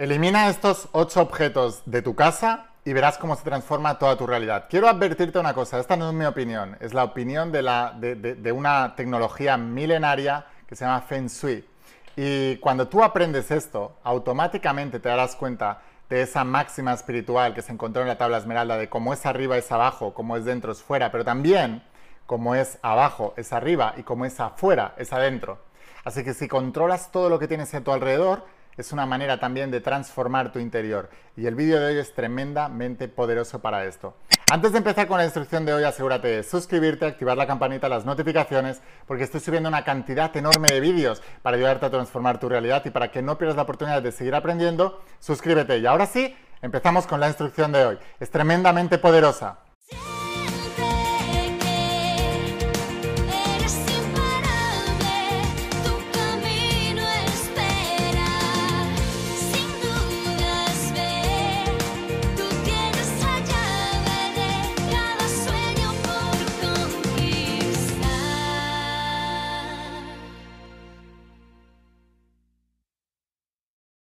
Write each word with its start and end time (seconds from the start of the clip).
Elimina 0.00 0.48
estos 0.48 0.88
ocho 0.92 1.20
objetos 1.20 1.82
de 1.84 2.00
tu 2.00 2.14
casa 2.14 2.68
y 2.86 2.94
verás 2.94 3.18
cómo 3.18 3.36
se 3.36 3.42
transforma 3.42 3.98
toda 3.98 4.16
tu 4.16 4.26
realidad. 4.26 4.64
Quiero 4.70 4.88
advertirte 4.88 5.38
una 5.38 5.52
cosa, 5.52 5.78
esta 5.78 5.94
no 5.94 6.08
es 6.08 6.14
mi 6.14 6.24
opinión, 6.24 6.74
es 6.80 6.94
la 6.94 7.04
opinión 7.04 7.52
de, 7.52 8.16
de, 8.40 8.52
una 8.52 8.96
tecnología 8.96 9.58
milenaria 9.58 10.46
que 10.66 10.74
se 10.74 10.86
llama 10.86 11.02
Feng 11.02 11.26
Shui. 11.26 11.68
Y 12.16 12.56
cuando 12.60 12.88
tú 12.88 13.04
aprendes 13.04 13.50
esto, 13.50 13.98
automáticamente 14.02 15.00
te 15.00 15.10
darás 15.10 15.36
cuenta 15.36 15.82
de 16.08 16.22
esa 16.22 16.44
máxima 16.44 16.94
espiritual 16.94 17.52
que 17.52 17.60
se 17.60 17.72
encontró 17.72 18.00
en 18.00 18.08
la 18.08 18.16
tabla 18.16 18.38
esmeralda, 18.38 18.78
de 18.78 18.88
cómo 18.88 19.12
es 19.12 19.26
arriba 19.26 19.58
es 19.58 19.70
abajo, 19.70 20.14
cómo 20.14 20.38
es 20.38 20.46
dentro 20.46 20.72
es 20.72 20.82
fuera, 20.82 21.12
pero 21.12 21.26
también 21.26 21.82
cómo 22.24 22.54
es 22.54 22.78
abajo 22.80 23.34
es 23.36 23.52
arriba 23.52 23.92
y 23.98 24.02
cómo 24.04 24.24
es 24.24 24.40
afuera 24.40 24.94
es 24.96 25.12
adentro. 25.12 25.58
Así 26.04 26.24
que 26.24 26.32
si 26.32 26.48
controlas 26.48 27.12
todo 27.12 27.28
lo 27.28 27.38
que 27.38 27.48
tienes 27.48 27.74
a 27.74 27.82
tu 27.82 27.92
alrededor, 27.92 28.46
es 28.80 28.92
una 28.92 29.06
manera 29.06 29.38
también 29.38 29.70
de 29.70 29.80
transformar 29.80 30.52
tu 30.52 30.58
interior. 30.58 31.10
Y 31.36 31.46
el 31.46 31.54
vídeo 31.54 31.78
de 31.78 31.86
hoy 31.86 31.98
es 31.98 32.14
tremendamente 32.14 33.08
poderoso 33.08 33.60
para 33.60 33.84
esto. 33.84 34.14
Antes 34.50 34.72
de 34.72 34.78
empezar 34.78 35.06
con 35.06 35.18
la 35.18 35.24
instrucción 35.24 35.64
de 35.64 35.72
hoy, 35.72 35.84
asegúrate 35.84 36.28
de 36.28 36.42
suscribirte, 36.42 37.06
activar 37.06 37.36
la 37.36 37.46
campanita, 37.46 37.88
las 37.88 38.04
notificaciones, 38.04 38.82
porque 39.06 39.24
estoy 39.24 39.40
subiendo 39.40 39.68
una 39.68 39.84
cantidad 39.84 40.36
enorme 40.36 40.66
de 40.72 40.80
vídeos 40.80 41.22
para 41.42 41.56
ayudarte 41.56 41.86
a 41.86 41.90
transformar 41.90 42.40
tu 42.40 42.48
realidad 42.48 42.82
y 42.84 42.90
para 42.90 43.12
que 43.12 43.22
no 43.22 43.38
pierdas 43.38 43.56
la 43.56 43.62
oportunidad 43.62 44.02
de 44.02 44.10
seguir 44.10 44.34
aprendiendo, 44.34 45.00
suscríbete. 45.20 45.78
Y 45.78 45.86
ahora 45.86 46.06
sí, 46.06 46.34
empezamos 46.62 47.06
con 47.06 47.20
la 47.20 47.28
instrucción 47.28 47.70
de 47.70 47.84
hoy. 47.84 47.98
Es 48.18 48.30
tremendamente 48.30 48.98
poderosa. 48.98 49.58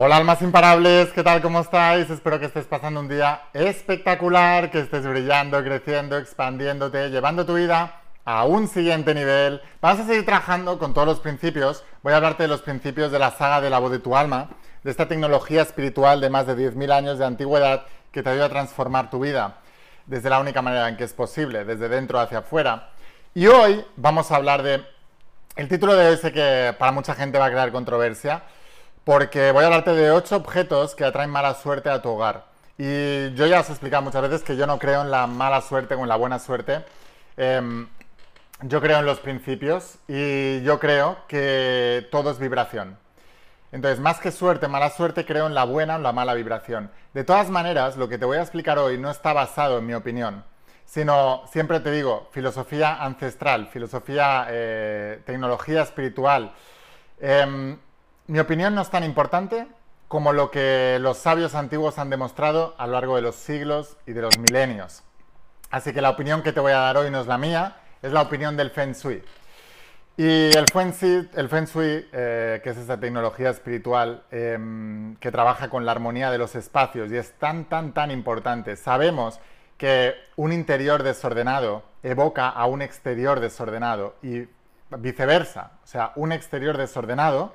Hola 0.01 0.15
almas 0.15 0.41
imparables, 0.41 1.11
¿qué 1.11 1.23
tal? 1.23 1.41
¿Cómo 1.41 1.59
estáis? 1.59 2.09
Espero 2.09 2.39
que 2.39 2.45
estés 2.45 2.65
pasando 2.65 3.01
un 3.01 3.09
día 3.09 3.41
espectacular, 3.51 4.71
que 4.71 4.79
estés 4.79 5.05
brillando, 5.05 5.61
creciendo, 5.61 6.17
expandiéndote, 6.17 7.09
llevando 7.09 7.45
tu 7.45 7.55
vida 7.55 7.99
a 8.23 8.45
un 8.45 8.69
siguiente 8.69 9.13
nivel. 9.13 9.61
Vamos 9.81 9.99
a 9.99 10.07
seguir 10.07 10.23
trabajando 10.23 10.79
con 10.79 10.93
todos 10.93 11.05
los 11.05 11.19
principios. 11.19 11.83
Voy 12.01 12.13
a 12.13 12.15
hablarte 12.15 12.43
de 12.43 12.47
los 12.47 12.61
principios 12.61 13.11
de 13.11 13.19
la 13.19 13.31
saga 13.31 13.59
de 13.59 13.69
la 13.69 13.79
voz 13.79 13.91
de 13.91 13.99
tu 13.99 14.15
alma, 14.15 14.47
de 14.85 14.91
esta 14.91 15.09
tecnología 15.09 15.63
espiritual 15.63 16.21
de 16.21 16.29
más 16.29 16.47
de 16.47 16.55
10.000 16.55 16.93
años 16.93 17.19
de 17.19 17.25
antigüedad 17.25 17.83
que 18.13 18.23
te 18.23 18.29
ayuda 18.29 18.45
a 18.45 18.49
transformar 18.49 19.09
tu 19.09 19.19
vida 19.19 19.57
desde 20.05 20.29
la 20.29 20.39
única 20.39 20.61
manera 20.61 20.87
en 20.87 20.95
que 20.95 21.03
es 21.03 21.11
posible, 21.11 21.65
desde 21.65 21.89
dentro 21.89 22.21
hacia 22.21 22.37
afuera. 22.37 22.91
Y 23.33 23.47
hoy 23.47 23.83
vamos 23.97 24.31
a 24.31 24.37
hablar 24.37 24.63
de... 24.63 24.81
El 25.57 25.67
título 25.67 25.93
de 25.93 26.07
hoy 26.07 26.15
sé 26.15 26.31
que 26.31 26.73
para 26.79 26.93
mucha 26.93 27.15
gente 27.15 27.37
va 27.37 27.47
a 27.47 27.51
crear 27.51 27.73
controversia, 27.73 28.43
porque 29.09 29.51
voy 29.51 29.63
a 29.63 29.65
hablarte 29.65 29.95
de 29.95 30.11
ocho 30.11 30.35
objetos 30.35 30.93
que 30.93 31.03
atraen 31.03 31.31
mala 31.31 31.55
suerte 31.55 31.89
a 31.89 31.99
tu 31.99 32.09
hogar. 32.09 32.45
Y 32.77 33.33
yo 33.33 33.47
ya 33.47 33.61
os 33.61 33.69
he 33.69 33.71
explicado 33.71 34.03
muchas 34.03 34.21
veces 34.21 34.43
que 34.43 34.55
yo 34.55 34.67
no 34.67 34.77
creo 34.77 35.01
en 35.01 35.09
la 35.09 35.25
mala 35.25 35.61
suerte 35.61 35.95
o 35.95 36.03
en 36.03 36.09
la 36.09 36.15
buena 36.15 36.37
suerte. 36.37 36.85
Em, 37.35 37.87
yo 38.61 38.79
creo 38.79 38.99
en 38.99 39.07
los 39.07 39.19
principios 39.19 39.95
y 40.07 40.61
yo 40.61 40.79
creo 40.79 41.17
que 41.27 42.07
todo 42.11 42.29
es 42.29 42.37
vibración. 42.37 42.99
Entonces, 43.71 43.99
más 43.99 44.19
que 44.19 44.31
suerte, 44.31 44.67
mala 44.67 44.91
suerte, 44.91 45.25
creo 45.25 45.47
en 45.47 45.55
la 45.55 45.63
buena 45.63 45.95
o 45.95 45.99
la 45.99 46.11
mala 46.11 46.35
vibración. 46.35 46.91
De 47.15 47.23
todas 47.23 47.49
maneras, 47.49 47.97
lo 47.97 48.09
que 48.09 48.19
te 48.19 48.25
voy 48.25 48.37
a 48.37 48.41
explicar 48.41 48.77
hoy 48.77 48.99
no 48.99 49.09
está 49.09 49.33
basado 49.33 49.79
en 49.79 49.87
mi 49.87 49.95
opinión, 49.95 50.43
sino, 50.85 51.41
siempre 51.51 51.79
te 51.79 51.89
digo, 51.89 52.29
filosofía 52.31 53.03
ancestral, 53.03 53.69
filosofía, 53.69 54.45
eh, 54.49 55.23
tecnología 55.25 55.81
espiritual. 55.81 56.53
Em, 57.19 57.75
mi 58.29 58.37
opinión 58.37 58.75
no 58.75 58.81
es 58.83 58.91
tan 58.91 59.03
importante 59.03 59.65
como 60.07 60.33
lo 60.33 60.51
que 60.51 60.99
los 61.01 61.17
sabios 61.17 61.55
antiguos 61.55 61.97
han 61.97 62.11
demostrado 62.11 62.75
a 62.77 62.85
lo 62.85 62.93
largo 62.93 63.15
de 63.15 63.23
los 63.23 63.35
siglos 63.35 63.97
y 64.05 64.13
de 64.13 64.21
los 64.21 64.37
milenios. 64.37 65.01
Así 65.71 65.93
que 65.93 66.01
la 66.01 66.11
opinión 66.11 66.43
que 66.43 66.53
te 66.53 66.59
voy 66.59 66.71
a 66.71 66.77
dar 66.77 66.97
hoy 66.97 67.09
no 67.09 67.21
es 67.21 67.25
la 67.25 67.39
mía, 67.39 67.77
es 68.03 68.11
la 68.11 68.21
opinión 68.21 68.55
del 68.55 68.69
Feng 68.69 68.93
Shui. 68.93 69.23
Y 70.15 70.51
el 70.55 70.65
Feng 70.71 71.65
Shui, 71.65 72.07
eh, 72.11 72.61
que 72.63 72.69
es 72.69 72.77
esa 72.77 72.99
tecnología 72.99 73.49
espiritual 73.49 74.21
em, 74.29 75.15
que 75.15 75.31
trabaja 75.31 75.71
con 75.71 75.83
la 75.83 75.91
armonía 75.91 76.29
de 76.29 76.37
los 76.37 76.53
espacios 76.53 77.11
y 77.11 77.17
es 77.17 77.33
tan, 77.39 77.65
tan, 77.65 77.93
tan 77.93 78.11
importante. 78.11 78.75
Sabemos 78.75 79.39
que 79.75 80.13
un 80.35 80.53
interior 80.53 81.01
desordenado 81.01 81.81
evoca 82.03 82.49
a 82.49 82.67
un 82.67 82.83
exterior 82.83 83.39
desordenado 83.39 84.17
y 84.21 84.47
viceversa. 84.99 85.71
O 85.83 85.87
sea, 85.87 86.11
un 86.15 86.31
exterior 86.31 86.77
desordenado 86.77 87.53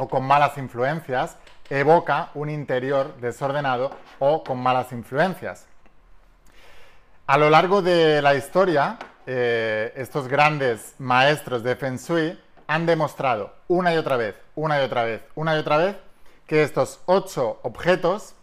o 0.00 0.08
con 0.08 0.24
malas 0.24 0.56
influencias 0.56 1.36
evoca 1.68 2.30
un 2.34 2.48
interior 2.48 3.16
desordenado 3.20 3.90
o 4.18 4.42
con 4.42 4.58
malas 4.58 4.92
influencias. 4.92 5.66
A 7.26 7.36
lo 7.36 7.50
largo 7.50 7.82
de 7.82 8.22
la 8.22 8.34
historia, 8.34 8.98
eh, 9.26 9.92
estos 9.96 10.26
grandes 10.26 10.94
maestros 10.98 11.62
de 11.62 11.76
Feng 11.76 11.98
Shui 11.98 12.40
han 12.66 12.86
demostrado 12.86 13.54
una 13.68 13.92
y 13.92 13.98
otra 13.98 14.16
vez, 14.16 14.36
una 14.54 14.80
y 14.80 14.84
otra 14.86 15.04
vez, 15.04 15.22
una 15.34 15.54
y 15.54 15.58
otra 15.58 15.76
vez, 15.76 15.96
que 16.46 16.62
estos 16.62 17.00
ocho 17.04 17.60
objetos 17.62 18.34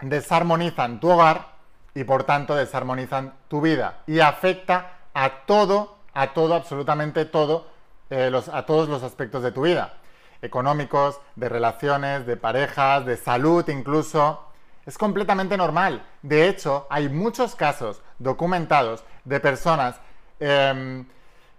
desarmonizan 0.00 0.98
tu 0.98 1.10
hogar 1.10 1.52
y 1.94 2.02
por 2.02 2.24
tanto 2.24 2.56
desarmonizan 2.56 3.34
tu 3.46 3.60
vida 3.60 4.00
y 4.08 4.18
afecta 4.18 4.98
a 5.14 5.46
todo, 5.46 5.96
a 6.12 6.32
todo, 6.34 6.54
absolutamente 6.54 7.24
todo, 7.24 7.68
eh, 8.10 8.32
a 8.52 8.66
todos 8.66 8.88
los 8.88 9.04
aspectos 9.04 9.44
de 9.44 9.52
tu 9.52 9.62
vida 9.62 9.94
económicos, 10.42 11.20
de 11.36 11.48
relaciones, 11.48 12.26
de 12.26 12.36
parejas, 12.36 13.06
de 13.06 13.16
salud 13.16 13.66
incluso. 13.68 14.46
Es 14.84 14.98
completamente 14.98 15.56
normal. 15.56 16.04
De 16.22 16.48
hecho, 16.48 16.86
hay 16.90 17.08
muchos 17.08 17.54
casos 17.54 18.02
documentados 18.18 19.04
de 19.24 19.40
personas 19.40 20.00
em, 20.40 21.06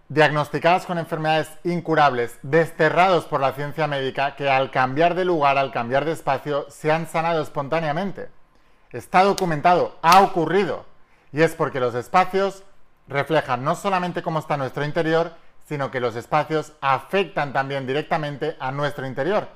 diagnosticadas 0.09 0.85
con 0.85 0.97
enfermedades 0.97 1.49
incurables, 1.63 2.37
desterrados 2.43 3.25
por 3.25 3.39
la 3.39 3.53
ciencia 3.53 3.87
médica, 3.87 4.35
que 4.35 4.49
al 4.49 4.69
cambiar 4.69 5.15
de 5.15 5.25
lugar, 5.25 5.57
al 5.57 5.71
cambiar 5.71 6.03
de 6.05 6.11
espacio, 6.11 6.69
se 6.69 6.91
han 6.91 7.07
sanado 7.07 7.41
espontáneamente. 7.41 8.29
Está 8.91 9.23
documentado, 9.23 9.97
ha 10.01 10.21
ocurrido. 10.21 10.85
Y 11.31 11.41
es 11.41 11.55
porque 11.55 11.79
los 11.79 11.95
espacios 11.95 12.63
reflejan 13.07 13.63
no 13.63 13.75
solamente 13.75 14.21
cómo 14.21 14.39
está 14.39 14.57
nuestro 14.57 14.85
interior, 14.85 15.33
sino 15.67 15.91
que 15.91 15.99
los 15.99 16.15
espacios 16.15 16.73
afectan 16.81 17.53
también 17.53 17.87
directamente 17.87 18.55
a 18.59 18.71
nuestro 18.71 19.05
interior. 19.07 19.47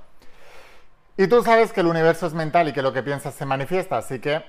Y 1.18 1.28
tú 1.28 1.44
sabes 1.44 1.74
que 1.74 1.82
el 1.82 1.88
universo 1.88 2.28
es 2.28 2.34
mental 2.34 2.68
y 2.68 2.74
que 2.74 2.82
lo 2.82 2.94
que 2.94 3.04
piensas 3.04 3.34
se 3.34 3.46
manifiesta, 3.46 3.98
así 3.98 4.20
que 4.20 4.44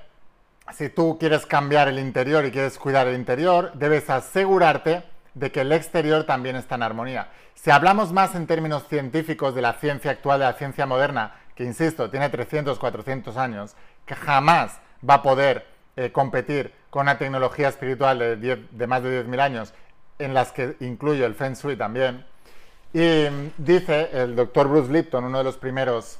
si 0.73 0.91
tú 0.91 1.17
quieres 1.19 1.47
cambiar 1.47 1.89
el 1.89 1.99
interior 1.99 2.45
y 2.45 2.51
quieres 2.51 2.79
cuidar 2.79 3.07
el 3.07 3.15
interior, 3.15 3.73
debes 3.75 4.11
asegurarte 4.11 5.03
de 5.35 5.51
que 5.51 5.63
el 5.63 5.73
exterior 5.73 6.25
también 6.25 6.57
está 6.57 6.75
en 6.75 6.83
armonía. 6.83 7.29
Si 7.55 7.71
hablamos 7.71 8.13
más 8.13 8.35
en 8.35 8.47
términos 8.47 8.87
científicos 8.89 9.55
de 9.55 9.63
la 9.63 9.75
ciencia 9.75 10.11
actual, 10.11 10.41
de 10.41 10.47
la 10.47 10.53
ciencia 10.53 10.87
moderna, 10.87 11.37
que 11.55 11.65
insisto, 11.65 12.11
tiene 12.11 12.29
300, 12.29 12.79
400 12.79 13.37
años, 13.37 13.75
que 14.05 14.15
jamás 14.15 14.79
va 15.09 15.15
a 15.15 15.23
poder 15.23 15.67
eh, 15.97 16.13
competir 16.13 16.73
con 16.91 17.03
una 17.03 17.19
tecnología 17.19 17.69
espiritual 17.69 18.19
de, 18.19 18.67
de 18.71 18.87
más 18.87 19.03
de 19.03 19.25
10.000 19.25 19.41
años 19.41 19.75
en 20.19 20.35
las 20.35 20.53
que 20.53 20.77
incluyo 20.81 21.27
el 21.27 21.35
Feng 21.35 21.55
Shui 21.55 21.77
también. 21.77 22.25
Y 22.93 23.27
dice 23.59 24.11
el 24.13 24.35
doctor 24.35 24.69
Bruce 24.69 24.93
Lipton, 24.93 25.25
uno 25.25 25.39
de 25.39 25.45
los 25.45 25.57
primeros 25.57 26.19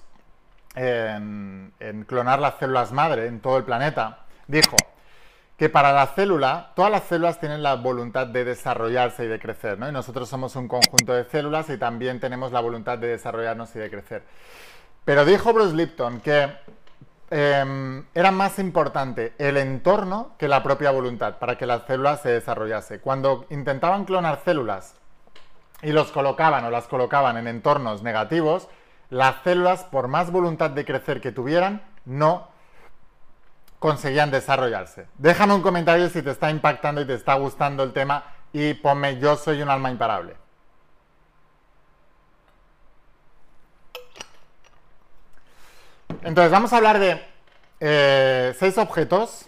en, 0.75 1.73
clonar 2.07 2.39
las 2.39 2.59
células 2.59 2.93
madre 2.93 3.27
en 3.27 3.41
todo 3.41 3.57
el 3.57 3.65
planeta, 3.65 4.27
dijo 4.47 4.77
que 5.57 5.69
para 5.69 5.93
la 5.93 6.07
célula, 6.07 6.73
todas 6.77 6.91
las 6.91 7.05
células 7.05 7.41
tienen 7.41 7.63
la 7.63 7.75
voluntad 7.75 8.29
de 8.29 8.45
desarrollarse 8.45 9.25
y 9.25 9.29
de 9.29 9.41
crecer, 9.41 9.77
¿no? 9.79 9.89
Y 9.89 9.93
nosotros 9.93 10.29
somos 10.29 10.55
un 10.55 10.69
conjunto 10.69 11.13
de 11.15 11.25
células 11.25 11.69
y 11.69 11.79
también 11.79 12.21
tenemos 12.21 12.53
la 12.53 12.61
voluntad 12.61 12.97
de 12.99 13.09
desarrollarnos 13.09 13.75
y 13.75 13.81
de 13.81 13.91
crecer. 13.91 14.23
Pero 15.05 15.25
dijo 15.25 15.53
Bruce 15.53 15.75
Lipton 15.75 16.21
que 16.21 16.49
Em, 17.31 18.07
era 18.15 18.31
más 18.31 18.59
importante 18.59 19.35
el 19.37 19.59
entorno 19.59 20.31
que 20.39 20.49
la 20.49 20.63
propia 20.63 20.91
voluntad 20.91 21.39
para 21.39 21.59
que 21.59 21.67
la 21.67 21.81
célula 21.81 22.17
se 22.17 22.31
desarrollase. 22.31 23.01
Cuando 23.01 23.45
intentaban 23.51 24.07
clonar 24.07 24.41
células 24.45 24.95
y 25.83 25.93
los 25.93 26.11
colocaban 26.11 26.65
o 26.65 26.71
las 26.71 26.87
colocaban 26.87 27.37
en 27.37 27.47
entornos 27.47 28.03
negativos, 28.03 28.69
las 29.11 29.43
células, 29.43 29.85
por 29.85 30.09
más 30.09 30.31
voluntad 30.31 30.71
de 30.71 30.87
crecer 30.87 31.21
que 31.21 31.33
tuvieran, 31.33 31.83
no 32.07 32.49
conseguían 33.79 34.31
desarrollarse. 34.31 35.07
Déjame 35.19 35.55
un 35.55 35.63
comentario 35.63 36.09
si 36.09 36.23
te 36.23 36.31
está 36.31 36.51
impactando 36.51 37.03
y 37.03 37.07
te 37.07 37.15
está 37.15 37.35
gustando 37.35 37.83
el 37.83 37.93
tema 37.93 38.25
y 38.53 38.75
ponme 38.75 39.19
yo 39.19 39.37
soy 39.37 39.61
un 39.61 39.69
alma 39.69 39.91
imparable. 39.91 40.35
Entonces, 46.23 46.51
vamos 46.51 46.73
a 46.73 46.77
hablar 46.79 46.99
de 46.99 47.23
eh, 47.81 48.55
seis 48.59 48.77
objetos 48.77 49.47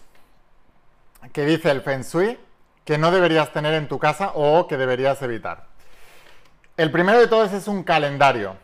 que 1.32 1.44
dice 1.44 1.70
el 1.70 1.82
Feng 1.82 2.02
Shui 2.02 2.38
que 2.84 2.96
no 2.96 3.10
deberías 3.10 3.52
tener 3.52 3.74
en 3.74 3.88
tu 3.88 3.98
casa 3.98 4.32
o 4.34 4.66
que 4.68 4.76
deberías 4.76 5.20
evitar. 5.22 5.64
El 6.76 6.90
primero 6.90 7.18
de 7.18 7.26
todos 7.26 7.52
es 7.52 7.68
un 7.68 7.82
calendario. 7.82 8.56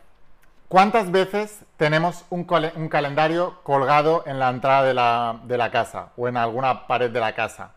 ¿Cuántas 0.69 1.11
veces 1.11 1.59
tenemos 1.77 2.25
un, 2.29 2.43
calendario 2.45 3.59
colgado 3.63 4.23
en 4.25 4.39
la 4.39 4.49
entrada 4.49 4.83
de 4.83 5.57
la, 5.57 5.71
casa 5.71 6.09
o 6.17 6.27
en 6.27 6.35
alguna 6.35 6.87
pared 6.87 7.09
de 7.09 7.19
la 7.19 7.35
casa? 7.35 7.71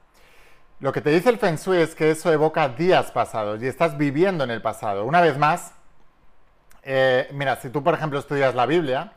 Lo 0.78 0.92
que 0.92 1.00
te 1.00 1.10
dice 1.10 1.28
el 1.28 1.38
Feng 1.38 1.56
Shui 1.56 1.78
es 1.78 1.94
que 1.94 2.10
eso 2.10 2.32
evoca 2.32 2.68
días 2.68 3.10
pasados 3.10 3.62
y 3.62 3.66
estás 3.66 3.96
viviendo 3.96 4.44
en 4.44 4.50
el 4.50 4.62
pasado. 4.62 5.04
Una 5.04 5.20
vez 5.20 5.36
más, 5.38 5.72
eh, 6.82 7.28
mira, 7.32 7.56
si 7.56 7.68
tú 7.68 7.84
por 7.84 7.94
ejemplo 7.94 8.18
estudias 8.18 8.54
la 8.54 8.66
Biblia, 8.66 9.12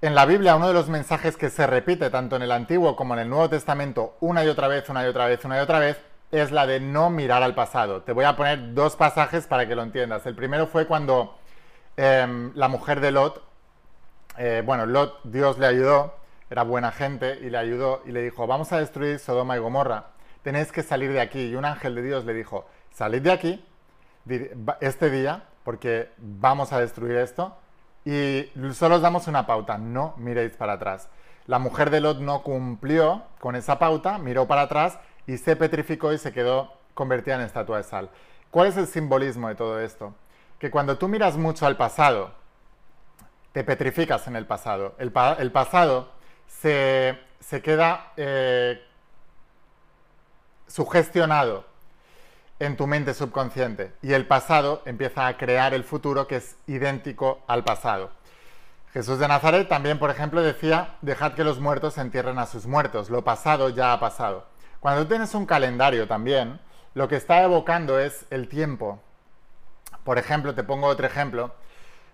en 0.00 0.14
la 0.14 0.26
Biblia 0.26 0.56
uno 0.56 0.68
de 0.68 0.74
los 0.74 0.88
mensajes 0.88 1.36
que 1.36 1.50
se 1.50 1.66
repite 1.66 2.10
tanto 2.10 2.36
en 2.36 2.42
el 2.42 2.52
Antiguo 2.52 2.96
como 2.96 3.14
en 3.14 3.20
el 3.20 3.28
Nuevo 3.28 3.48
Testamento 3.48 4.16
una 4.20 4.44
y 4.44 4.48
otra 4.48 4.68
vez, 4.68 4.88
una 4.88 5.04
y 5.04 5.08
otra 5.08 5.26
vez, 5.26 5.44
una 5.44 5.58
y 5.58 5.60
otra 5.60 5.78
vez, 5.78 6.00
es 6.30 6.50
la 6.50 6.66
de 6.66 6.80
no 6.80 7.10
mirar 7.10 7.42
al 7.42 7.54
pasado. 7.54 8.02
Te 8.02 8.12
voy 8.12 8.24
a 8.24 8.36
poner 8.36 8.74
dos 8.74 8.96
pasajes 8.96 9.46
para 9.46 9.66
que 9.66 9.74
lo 9.74 9.82
entiendas. 9.82 10.26
El 10.26 10.34
primero 10.34 10.66
fue 10.66 10.86
cuando 10.86 11.36
Em, 11.96 12.52
la 12.54 12.68
mujer 12.68 13.00
de 13.00 13.10
Lot, 13.10 13.42
eh, 14.36 14.62
bueno, 14.64 14.84
Lot, 14.84 15.20
Dios 15.24 15.58
le 15.58 15.66
ayudó, 15.66 16.14
era 16.50 16.62
buena 16.62 16.92
gente 16.92 17.38
y 17.40 17.48
le 17.48 17.56
ayudó 17.56 18.02
y 18.04 18.12
le 18.12 18.20
dijo, 18.22 18.46
vamos 18.46 18.70
a 18.72 18.78
destruir 18.78 19.18
Sodoma 19.18 19.56
y 19.56 19.60
Gomorra, 19.60 20.08
tenéis 20.42 20.72
que 20.72 20.82
salir 20.82 21.10
de 21.12 21.22
aquí. 21.22 21.46
Y 21.46 21.54
un 21.54 21.64
ángel 21.64 21.94
de 21.94 22.02
Dios 22.02 22.26
le 22.26 22.34
dijo, 22.34 22.68
salid 22.90 23.22
de 23.22 23.32
aquí 23.32 23.64
este 24.80 25.08
día 25.08 25.44
porque 25.64 26.10
vamos 26.18 26.72
a 26.74 26.80
destruir 26.80 27.16
esto 27.16 27.56
y 28.06 28.48
solo 28.72 28.96
os 28.96 29.02
damos 29.02 29.26
una 29.26 29.46
pauta, 29.46 29.76
no 29.76 30.14
miréis 30.16 30.52
para 30.56 30.74
atrás. 30.74 31.10
La 31.46 31.58
mujer 31.58 31.90
de 31.90 32.00
Lot 32.00 32.20
no 32.20 32.42
cumplió 32.42 33.24
con 33.40 33.54
esa 33.54 33.78
pauta, 33.78 34.16
miró 34.16 34.46
para 34.46 34.62
atrás 34.62 34.98
y 35.26 35.36
se 35.36 35.56
petrificó 35.56 36.14
y 36.14 36.18
se 36.18 36.32
quedó 36.32 36.72
convertida 36.94 37.34
en 37.34 37.42
estatua 37.42 37.76
de 37.76 37.82
sal. 37.82 38.10
¿Cuál 38.50 38.68
es 38.68 38.78
el 38.78 38.86
simbolismo 38.86 39.48
de 39.48 39.54
todo 39.54 39.78
esto? 39.80 40.14
que 40.58 40.70
cuando 40.70 40.96
tú 40.98 41.08
miras 41.08 41.36
mucho 41.36 41.66
al 41.66 41.76
pasado, 41.76 42.32
te 43.52 43.64
petrificas 43.64 44.26
en 44.26 44.36
el 44.36 44.46
pasado. 44.46 44.94
El, 44.98 45.12
pasado 45.12 46.10
se, 46.46 47.18
queda 47.62 48.12
eh, 48.16 48.82
sugestionado 50.66 51.64
en 52.58 52.76
tu 52.76 52.86
mente 52.86 53.14
subconsciente 53.14 53.92
y 54.02 54.12
el 54.12 54.26
pasado 54.26 54.82
empieza 54.86 55.26
a 55.26 55.36
crear 55.36 55.74
el 55.74 55.84
futuro 55.84 56.26
que 56.26 56.36
es 56.36 56.56
idéntico 56.66 57.40
al 57.46 57.64
pasado. 57.64 58.10
Jesús 58.92 59.18
de 59.18 59.28
Nazaret 59.28 59.68
también, 59.68 59.98
por 59.98 60.10
ejemplo, 60.10 60.42
decía, 60.42 60.96
dejad 61.02 61.34
que 61.34 61.44
los 61.44 61.60
muertos 61.60 61.98
entierren 61.98 62.38
a 62.38 62.46
sus 62.46 62.66
muertos, 62.66 63.10
lo 63.10 63.24
pasado 63.24 63.68
ya 63.68 63.92
ha 63.92 64.00
pasado. 64.00 64.46
Cuando 64.80 65.06
tienes 65.06 65.34
un 65.34 65.44
calendario 65.44 66.08
también, 66.08 66.60
lo 66.94 67.08
que 67.08 67.16
está 67.16 67.42
evocando 67.42 67.98
es 67.98 68.24
el 68.30 68.48
tiempo, 68.48 69.00
por 70.06 70.18
ejemplo, 70.18 70.54
te 70.54 70.62
pongo 70.62 70.86
otro 70.86 71.04
ejemplo. 71.04 71.52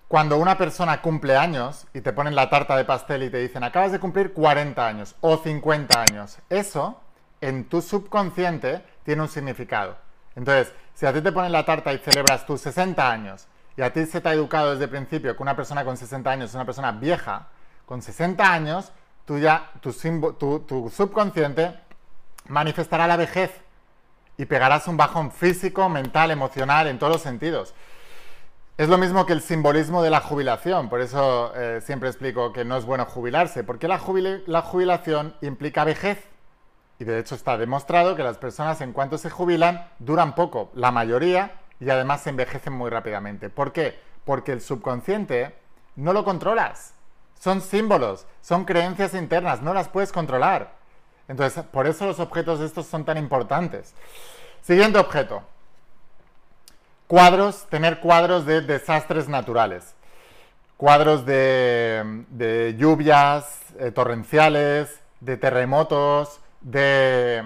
Cuando 0.08 0.38
una 0.38 0.56
persona 0.56 1.02
cumple 1.02 1.36
años 1.36 1.86
y 1.92 2.00
te 2.00 2.14
ponen 2.14 2.34
la 2.34 2.48
tarta 2.48 2.74
de 2.74 2.86
pastel 2.86 3.22
y 3.22 3.30
te 3.30 3.36
dicen, 3.36 3.62
acabas 3.64 3.92
de 3.92 4.00
cumplir 4.00 4.32
40 4.32 4.86
años 4.86 5.14
o 5.20 5.36
50 5.36 6.00
años, 6.00 6.38
eso 6.48 7.00
en 7.42 7.68
tu 7.68 7.82
subconsciente 7.82 8.82
tiene 9.04 9.20
un 9.20 9.28
significado. 9.28 9.96
Entonces, 10.34 10.72
si 10.94 11.06
a 11.06 11.12
ti 11.12 11.20
te 11.20 11.32
ponen 11.32 11.52
la 11.52 11.64
tarta 11.64 11.92
y 11.92 11.98
celebras 11.98 12.46
tus 12.46 12.60
60 12.62 13.10
años 13.10 13.46
y 13.76 13.82
a 13.82 13.92
ti 13.92 14.06
se 14.06 14.20
te 14.20 14.28
ha 14.28 14.32
educado 14.32 14.72
desde 14.72 14.84
el 14.84 14.90
principio 14.90 15.36
que 15.36 15.42
una 15.42 15.56
persona 15.56 15.84
con 15.84 15.96
60 15.96 16.30
años 16.30 16.50
es 16.50 16.54
una 16.54 16.64
persona 16.64 16.92
vieja, 16.92 17.48
con 17.86 18.02
60 18.02 18.52
años, 18.52 18.92
ya, 19.40 19.70
tu, 19.80 20.90
subconsciente 20.90 21.74
manifestará 22.48 23.06
la 23.06 23.16
vejez 23.16 23.52
y 24.36 24.44
pegarás 24.46 24.88
un 24.88 24.96
bajón 24.96 25.30
físico, 25.30 25.88
mental, 25.88 26.30
emocional, 26.30 26.86
en 26.88 26.98
todos 26.98 27.14
los 27.14 27.22
sentidos. 27.22 27.74
Es 28.78 28.88
lo 28.88 28.98
mismo 28.98 29.26
que 29.26 29.32
el 29.32 29.42
simbolismo 29.42 30.02
de 30.02 30.10
la 30.10 30.20
jubilación, 30.20 30.88
por 30.88 31.00
eso 31.00 31.52
eh, 31.54 31.80
siempre 31.82 32.08
explico 32.08 32.52
que 32.52 32.64
no 32.64 32.76
es 32.76 32.84
bueno 32.84 33.04
jubilarse, 33.04 33.62
porque 33.64 33.86
la 33.86 33.98
jubilación 33.98 35.36
implica 35.40 35.84
vejez. 35.84 36.18
Y 37.02 37.04
de 37.04 37.18
hecho 37.18 37.34
está 37.34 37.58
demostrado 37.58 38.14
que 38.14 38.22
las 38.22 38.38
personas 38.38 38.80
en 38.80 38.92
cuanto 38.92 39.18
se 39.18 39.28
jubilan 39.28 39.88
duran 39.98 40.36
poco, 40.36 40.70
la 40.72 40.92
mayoría, 40.92 41.50
y 41.80 41.90
además 41.90 42.20
se 42.20 42.30
envejecen 42.30 42.72
muy 42.72 42.90
rápidamente. 42.90 43.50
¿Por 43.50 43.72
qué? 43.72 43.98
Porque 44.24 44.52
el 44.52 44.60
subconsciente 44.60 45.52
no 45.96 46.12
lo 46.12 46.22
controlas. 46.22 46.94
Son 47.40 47.60
símbolos, 47.60 48.24
son 48.40 48.64
creencias 48.64 49.14
internas, 49.14 49.62
no 49.62 49.74
las 49.74 49.88
puedes 49.88 50.12
controlar. 50.12 50.74
Entonces, 51.26 51.64
por 51.64 51.88
eso 51.88 52.06
los 52.06 52.20
objetos 52.20 52.60
estos 52.60 52.86
son 52.86 53.04
tan 53.04 53.18
importantes. 53.18 53.94
Siguiente 54.60 55.00
objeto. 55.00 55.42
Cuadros, 57.08 57.66
tener 57.68 57.98
cuadros 57.98 58.46
de 58.46 58.60
desastres 58.60 59.28
naturales. 59.28 59.96
Cuadros 60.76 61.26
de, 61.26 62.76
lluvias 62.78 63.58
eh, 63.80 63.90
torrenciales, 63.90 65.00
de 65.18 65.36
terremotos, 65.36 66.41
de... 66.62 67.42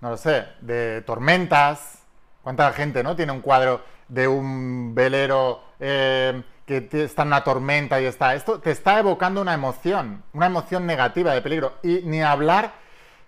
no 0.00 0.10
lo 0.10 0.16
sé, 0.16 0.46
de 0.60 1.02
tormentas. 1.02 1.98
¿Cuánta 2.42 2.72
gente 2.72 3.02
no 3.02 3.14
tiene 3.14 3.32
un 3.32 3.40
cuadro 3.40 3.82
de 4.08 4.28
un 4.28 4.94
velero 4.94 5.62
eh, 5.80 6.42
que 6.66 6.88
está 6.92 7.22
en 7.22 7.28
una 7.28 7.44
tormenta 7.44 8.00
y 8.00 8.04
está. 8.04 8.34
Esto 8.34 8.60
te 8.60 8.70
está 8.70 8.98
evocando 8.98 9.40
una 9.40 9.54
emoción, 9.54 10.22
una 10.32 10.46
emoción 10.46 10.86
negativa 10.86 11.32
de 11.32 11.42
peligro. 11.42 11.74
Y 11.82 12.02
ni 12.04 12.22
hablar 12.22 12.74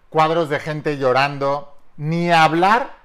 cuadros 0.09 0.49
de 0.49 0.61
gente 0.61 0.99
llorando, 0.99 1.77
ni 1.97 2.31
hablar 2.31 3.05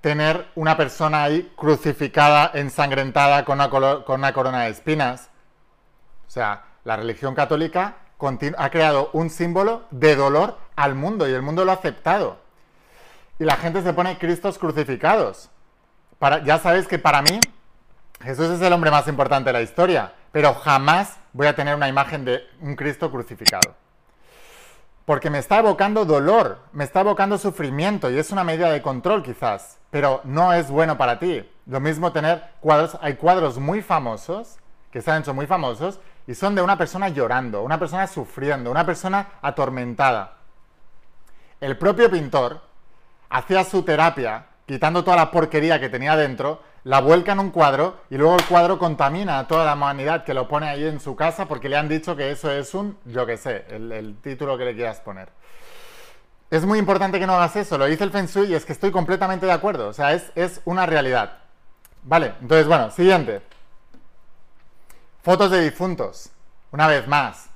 tener 0.00 0.48
una 0.54 0.76
persona 0.76 1.24
ahí 1.24 1.52
crucificada, 1.56 2.50
ensangrentada 2.54 3.44
con 3.44 3.58
una, 3.58 3.70
con 3.70 4.20
una 4.20 4.32
corona 4.32 4.64
de 4.64 4.70
espinas. 4.70 5.30
O 6.26 6.30
sea, 6.30 6.64
la 6.84 6.96
religión 6.96 7.34
católica 7.34 7.96
ha 8.56 8.70
creado 8.70 9.10
un 9.12 9.30
símbolo 9.30 9.82
de 9.90 10.16
dolor 10.16 10.56
al 10.76 10.94
mundo 10.94 11.28
y 11.28 11.32
el 11.32 11.42
mundo 11.42 11.64
lo 11.64 11.72
ha 11.72 11.74
aceptado. 11.74 12.38
Y 13.38 13.44
la 13.44 13.56
gente 13.56 13.82
se 13.82 13.92
pone 13.92 14.18
Cristos 14.18 14.58
crucificados. 14.58 15.50
Ya 16.44 16.58
sabéis 16.58 16.86
que 16.86 16.98
para 16.98 17.20
mí 17.22 17.40
Jesús 18.22 18.48
es 18.48 18.60
el 18.62 18.72
hombre 18.72 18.90
más 18.90 19.06
importante 19.08 19.50
de 19.50 19.52
la 19.52 19.62
historia, 19.62 20.12
pero 20.32 20.54
jamás 20.54 21.18
voy 21.32 21.46
a 21.46 21.54
tener 21.54 21.74
una 21.74 21.88
imagen 21.88 22.24
de 22.24 22.42
un 22.60 22.74
Cristo 22.76 23.10
crucificado. 23.10 23.74
Porque 25.04 25.28
me 25.28 25.38
está 25.38 25.58
evocando 25.58 26.06
dolor, 26.06 26.60
me 26.72 26.84
está 26.84 27.00
evocando 27.00 27.36
sufrimiento 27.36 28.10
y 28.10 28.18
es 28.18 28.30
una 28.30 28.42
medida 28.42 28.70
de 28.70 28.80
control 28.80 29.22
quizás, 29.22 29.76
pero 29.90 30.22
no 30.24 30.54
es 30.54 30.70
bueno 30.70 30.96
para 30.96 31.18
ti. 31.18 31.46
Lo 31.66 31.80
mismo 31.80 32.12
tener 32.12 32.42
cuadros, 32.60 32.96
hay 33.02 33.14
cuadros 33.14 33.58
muy 33.58 33.82
famosos, 33.82 34.56
que 34.90 35.02
se 35.02 35.10
han 35.10 35.20
hecho 35.20 35.34
muy 35.34 35.46
famosos, 35.46 36.00
y 36.26 36.34
son 36.34 36.54
de 36.54 36.62
una 36.62 36.78
persona 36.78 37.08
llorando, 37.08 37.62
una 37.62 37.78
persona 37.78 38.06
sufriendo, 38.06 38.70
una 38.70 38.86
persona 38.86 39.28
atormentada. 39.42 40.38
El 41.60 41.76
propio 41.76 42.10
pintor 42.10 42.60
hacía 43.28 43.64
su 43.64 43.82
terapia, 43.82 44.46
quitando 44.66 45.04
toda 45.04 45.16
la 45.16 45.30
porquería 45.30 45.80
que 45.80 45.88
tenía 45.88 46.16
dentro, 46.16 46.62
la 46.84 47.00
vuelca 47.00 47.32
en 47.32 47.40
un 47.40 47.50
cuadro 47.50 47.96
y 48.10 48.16
luego 48.16 48.36
el 48.36 48.44
cuadro 48.44 48.78
contamina 48.78 49.38
a 49.38 49.48
toda 49.48 49.64
la 49.64 49.74
humanidad 49.74 50.24
que 50.24 50.34
lo 50.34 50.46
pone 50.48 50.68
ahí 50.68 50.84
en 50.84 51.00
su 51.00 51.16
casa 51.16 51.46
porque 51.46 51.68
le 51.68 51.76
han 51.76 51.88
dicho 51.88 52.14
que 52.14 52.30
eso 52.30 52.50
es 52.50 52.74
un, 52.74 52.98
yo 53.06 53.26
que 53.26 53.36
sé, 53.36 53.64
el, 53.70 54.16
título 54.22 54.58
que 54.58 54.66
le 54.66 54.74
quieras 54.74 55.00
poner. 55.00 55.30
Es 56.50 56.64
muy 56.64 56.78
importante 56.78 57.18
que 57.18 57.26
no 57.26 57.34
hagas 57.34 57.56
eso, 57.56 57.78
lo 57.78 57.86
dice 57.86 58.04
el 58.04 58.10
Feng 58.10 58.26
Shui 58.26 58.48
y 58.48 58.54
es 58.54 58.64
que 58.64 58.72
estoy 58.72 58.90
completamente 58.90 59.46
de 59.46 59.52
acuerdo, 59.52 59.88
o 59.88 59.92
sea, 59.92 60.12
es, 60.12 60.30
es 60.34 60.60
una 60.64 60.86
realidad. 60.86 61.38
Vale, 62.02 62.34
entonces, 62.40 62.66
bueno, 62.66 62.90
siguiente. 62.90 63.40
Fotos 65.24 65.50
de 65.50 65.62
difuntos, 65.62 66.28
una 66.70 66.86
vez 66.86 67.08
más. 67.08 67.48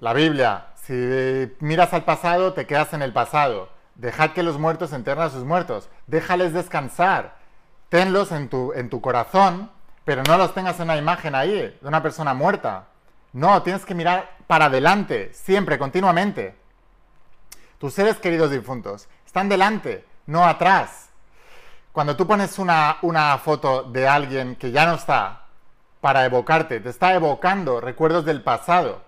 La 0.00 0.12
Biblia, 0.12 0.66
si 0.74 0.92
miras 1.60 1.92
al 1.92 2.02
pasado, 2.02 2.54
te 2.54 2.66
quedas 2.66 2.92
en 2.92 3.02
el 3.02 3.12
pasado. 3.12 3.68
Dejad 3.94 4.32
que 4.32 4.42
los 4.42 4.58
muertos 4.58 4.92
entierren 4.92 5.22
a 5.22 5.30
sus 5.30 5.44
muertos. 5.44 5.88
Déjales 6.08 6.52
descansar 6.52 7.36
tenlos 7.88 8.32
en 8.32 8.48
tu, 8.48 9.00
corazón, 9.00 9.70
pero 10.04 10.24
no 10.24 10.36
los 10.36 10.54
tengas 10.54 10.80
en 10.80 10.86
una 10.86 10.96
imagen 10.96 11.36
ahí 11.36 11.52
de 11.52 11.78
una 11.82 12.02
persona 12.02 12.34
muerta. 12.34 12.86
No, 13.32 13.62
tienes 13.62 13.84
que 13.84 13.94
mirar 13.94 14.38
para 14.48 14.64
adelante, 14.64 15.30
siempre, 15.34 15.78
continuamente. 15.78 16.56
Tus 17.78 17.94
seres 17.94 18.16
queridos 18.16 18.50
difuntos 18.50 19.08
están 19.24 19.48
delante, 19.48 20.04
no 20.26 20.44
atrás. 20.44 21.10
Cuando 21.92 22.16
tú 22.16 22.26
pones 22.26 22.58
una 22.58 23.38
foto 23.38 23.84
de 23.84 24.08
alguien 24.08 24.56
que 24.56 24.72
ya 24.72 24.84
no 24.84 24.94
está 24.94 25.41
para 26.02 26.24
evocarte, 26.24 26.80
te 26.80 26.88
está 26.88 27.14
evocando 27.14 27.80
recuerdos 27.80 28.24
del 28.24 28.42
pasado. 28.42 29.02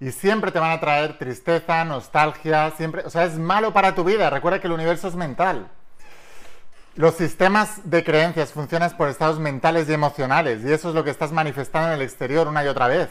Y 0.00 0.12
siempre 0.12 0.52
te 0.52 0.58
van 0.58 0.70
a 0.70 0.78
traer 0.78 1.16
tristeza, 1.16 1.82
nostalgia, 1.84 2.70
siempre, 2.76 3.02
o 3.06 3.10
sea, 3.10 3.24
es 3.24 3.38
malo 3.38 3.72
para 3.72 3.94
tu 3.94 4.04
vida. 4.04 4.28
Recuerda 4.28 4.60
que 4.60 4.66
el 4.66 4.74
universo 4.74 5.08
es 5.08 5.14
mental. 5.14 5.68
Los 6.94 7.14
sistemas 7.14 7.90
de 7.90 8.04
creencias 8.04 8.52
funcionan 8.52 8.94
por 8.98 9.08
estados 9.08 9.38
mentales 9.38 9.88
y 9.88 9.94
emocionales 9.94 10.62
y 10.62 10.70
eso 10.70 10.90
es 10.90 10.94
lo 10.94 11.04
que 11.04 11.10
estás 11.10 11.32
manifestando 11.32 11.88
en 11.88 11.94
el 11.94 12.02
exterior 12.02 12.48
una 12.48 12.62
y 12.64 12.68
otra 12.68 12.86
vez. 12.86 13.08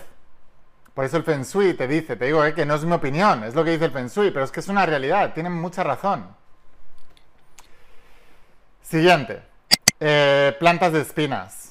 Por 0.94 1.04
eso 1.04 1.18
el 1.18 1.24
Feng 1.24 1.44
Shui 1.44 1.74
te 1.74 1.88
dice, 1.88 2.16
te 2.16 2.26
digo 2.26 2.46
eh, 2.46 2.54
que 2.54 2.66
no 2.66 2.76
es 2.76 2.84
mi 2.84 2.94
opinión, 2.94 3.44
es 3.44 3.56
lo 3.56 3.64
que 3.64 3.72
dice 3.72 3.86
el 3.86 3.92
Feng 3.92 4.10
Shui, 4.10 4.30
pero 4.30 4.46
es 4.46 4.52
que 4.52 4.60
es 4.60 4.68
una 4.68 4.86
realidad, 4.86 5.34
tienen 5.34 5.54
mucha 5.54 5.82
razón. 5.82 6.28
Siguiente, 8.84 9.42
eh, 10.00 10.56
plantas 10.60 10.94
de 10.94 11.02
espinas. 11.02 11.69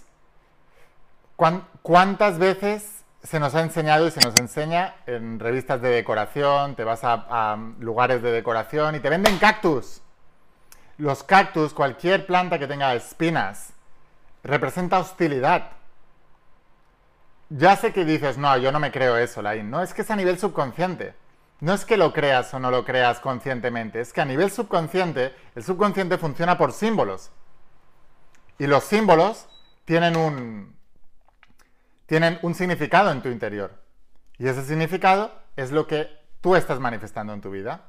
¿Cuántas 1.82 2.40
veces 2.40 3.04
se 3.22 3.38
nos 3.38 3.54
ha 3.54 3.60
enseñado 3.60 4.08
y 4.08 4.10
se 4.10 4.18
nos 4.18 4.34
enseña 4.40 4.96
en 5.06 5.38
revistas 5.38 5.80
de 5.80 5.88
decoración, 5.88 6.74
te 6.74 6.82
vas 6.82 7.02
a, 7.04 7.56
lugares 7.78 8.22
de 8.22 8.32
decoración 8.32 8.96
y 8.96 9.00
te 9.00 9.08
venden 9.08 9.38
cactus? 9.38 10.02
Los 10.96 11.22
cactus, 11.22 11.72
cualquier 11.74 12.26
planta 12.26 12.58
que 12.58 12.66
tenga 12.66 12.92
espinas, 12.92 13.72
representa 14.42 14.98
hostilidad. 14.98 15.70
Ya 17.50 17.76
sé 17.76 17.92
que 17.92 18.04
dices, 18.04 18.36
no, 18.36 18.56
yo 18.56 18.72
no 18.72 18.80
me 18.80 18.90
creo 18.90 19.16
eso, 19.16 19.40
Lain. 19.40 19.70
No, 19.70 19.80
es 19.80 19.94
que 19.94 20.02
es 20.02 20.10
a 20.10 20.16
nivel 20.16 20.40
subconsciente. 20.40 21.14
No 21.60 21.72
es 21.72 21.84
que 21.84 21.96
lo 21.96 22.12
creas 22.12 22.52
o 22.52 22.58
no 22.58 22.72
lo 22.72 22.84
creas 22.84 23.20
conscientemente, 23.20 24.00
es 24.00 24.12
que 24.12 24.20
a 24.20 24.24
nivel 24.24 24.50
subconsciente, 24.50 25.36
el 25.54 25.62
subconsciente 25.62 26.18
funciona 26.18 26.58
por 26.58 26.72
símbolos. 26.72 27.30
Y 28.58 28.66
los 28.66 28.82
símbolos 28.82 29.48
tienen 29.84 30.16
un, 30.16 30.77
tienen 32.08 32.38
un 32.40 32.54
significado 32.54 33.12
en 33.12 33.20
tu 33.20 33.28
interior. 33.28 33.70
Y 34.38 34.48
ese 34.48 34.64
significado 34.64 35.30
es 35.56 35.70
lo 35.72 35.86
que 35.86 36.08
tú 36.40 36.56
estás 36.56 36.80
manifestando 36.80 37.34
en 37.34 37.42
tu 37.42 37.50
vida. 37.50 37.82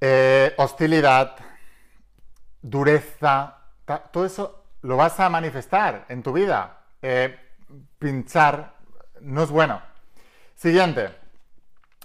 Eh, 0.00 0.52
hostilidad, 0.56 1.36
dureza, 2.60 3.58
todo 4.10 4.26
eso 4.26 4.64
lo 4.82 4.96
vas 4.96 5.20
a 5.20 5.30
manifestar 5.30 6.06
en 6.08 6.24
tu 6.24 6.32
vida. 6.32 6.80
Eh, 7.00 7.38
pinchar 8.00 8.74
no 9.20 9.44
es 9.44 9.50
bueno. 9.50 9.80
Siguiente. 10.56 11.14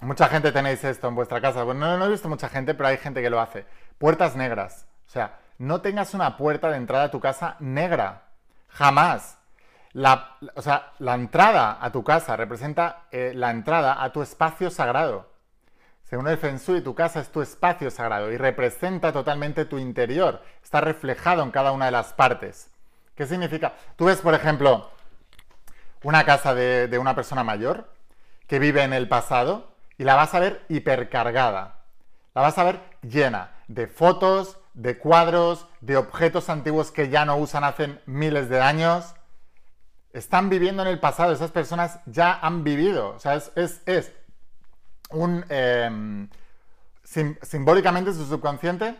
Mucha 0.02 0.28
gente 0.28 0.52
tenéis 0.52 0.84
esto 0.84 1.08
en 1.08 1.16
vuestra 1.16 1.40
casa. 1.40 1.64
Bueno, 1.64 1.98
no, 1.98 2.04
he 2.04 2.08
visto 2.08 2.28
mucha 2.28 2.48
gente, 2.48 2.72
pero 2.72 2.88
hay 2.88 2.98
gente 2.98 3.20
que 3.20 3.30
lo 3.30 3.40
hace. 3.40 3.66
Puertas 3.98 4.36
negras. 4.36 4.86
O 5.08 5.10
sea, 5.10 5.40
no 5.58 5.80
tengas 5.80 6.14
una 6.14 6.36
puerta 6.36 6.70
de 6.70 6.76
entrada 6.76 7.04
a 7.04 7.10
tu 7.10 7.18
casa 7.18 7.56
negra. 7.58 8.28
Jamás. 8.68 9.38
La, 9.94 10.36
o 10.54 10.62
sea, 10.62 10.92
la 10.98 11.14
entrada 11.14 11.78
a 11.80 11.90
tu 11.90 12.04
casa 12.04 12.36
representa 12.36 13.04
eh, 13.10 13.32
la 13.34 13.50
entrada 13.50 14.02
a 14.02 14.12
tu 14.12 14.22
espacio 14.22 14.70
sagrado. 14.70 15.30
Según 16.02 16.28
el 16.28 16.36
Feng 16.36 16.58
Shui, 16.58 16.82
tu 16.82 16.94
casa 16.94 17.20
es 17.20 17.30
tu 17.30 17.40
espacio 17.40 17.90
sagrado 17.90 18.30
y 18.30 18.36
representa 18.36 19.12
totalmente 19.12 19.64
tu 19.64 19.78
interior. 19.78 20.42
Está 20.62 20.80
reflejado 20.80 21.42
en 21.42 21.50
cada 21.50 21.72
una 21.72 21.86
de 21.86 21.92
las 21.92 22.12
partes. 22.12 22.70
¿Qué 23.14 23.26
significa? 23.26 23.74
Tú 23.96 24.06
ves, 24.06 24.20
por 24.20 24.34
ejemplo, 24.34 24.90
una 26.02 26.24
casa 26.24 26.54
de, 26.54 26.88
de 26.88 26.98
una 26.98 27.14
persona 27.14 27.44
mayor 27.44 27.88
que 28.46 28.58
vive 28.58 28.82
en 28.82 28.92
el 28.92 29.08
pasado 29.08 29.72
y 29.96 30.04
la 30.04 30.16
vas 30.16 30.34
a 30.34 30.40
ver 30.40 30.64
hipercargada. 30.68 31.78
La 32.34 32.42
vas 32.42 32.58
a 32.58 32.64
ver 32.64 32.80
llena 33.02 33.50
de 33.68 33.86
fotos, 33.86 34.58
de 34.74 34.98
cuadros, 34.98 35.66
de 35.80 35.96
objetos 35.96 36.48
antiguos 36.48 36.90
que 36.90 37.08
ya 37.08 37.24
no 37.24 37.36
usan 37.36 37.64
hace 37.64 38.00
miles 38.06 38.48
de 38.48 38.60
años. 38.60 39.14
Están 40.14 40.48
viviendo 40.48 40.82
en 40.82 40.88
el 40.88 41.00
pasado, 41.00 41.32
esas 41.32 41.50
personas 41.50 41.98
ya 42.06 42.38
han 42.40 42.62
vivido. 42.62 43.10
O 43.10 43.18
sea, 43.18 43.34
es, 43.34 44.12
un... 45.10 45.44
Em, 45.48 46.30
simbólicamente 47.42 48.12
su 48.12 48.24
subconsciente 48.24 48.96